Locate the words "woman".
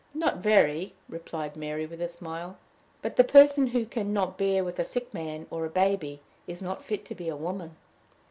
7.35-7.75